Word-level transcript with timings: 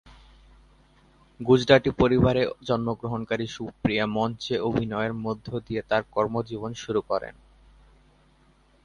গুজরাতি 1.39 1.91
পরিবারে 1.91 2.41
জন্মগ্রহণকারী 2.63 3.45
সুপ্রিয়া 3.47 4.05
মঞ্চে 4.07 4.55
অভিনয়ের 4.59 5.13
মধ্যে 5.15 5.57
দিয়ে 5.67 5.81
তার 5.81 6.03
কর্মজীবন 6.11 6.71
শুরু 6.73 7.01
করেন। 7.01 7.35